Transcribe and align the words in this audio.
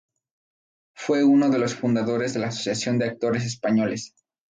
Fue 0.95 1.23
uno 1.23 1.51
de 1.51 1.59
los 1.59 1.75
fundadores 1.75 2.33
de 2.33 2.39
la 2.39 2.47
Asociación 2.47 2.97
de 2.97 3.05
Actores 3.05 3.45
Españoles. 3.45 4.15